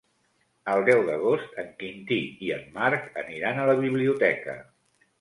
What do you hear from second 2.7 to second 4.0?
Marc aniran a la